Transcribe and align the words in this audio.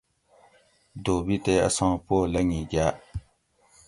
دھوبی 1.03 1.37
تے 1.43 1.53
اساں 1.67 1.93
پو 2.05 2.15
لنگی 2.33 2.63
گاۤ 2.71 2.93